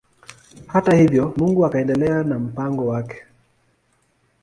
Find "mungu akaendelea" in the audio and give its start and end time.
1.37-2.23